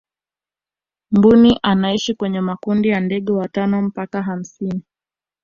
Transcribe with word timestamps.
mbuni 1.11 1.59
anaishi 1.63 2.13
kwenye 2.15 2.41
makundi 2.41 2.87
ya 2.89 2.99
ndege 2.99 3.31
watano 3.31 3.81
mpaka 3.81 4.21
hamsini 4.21 4.83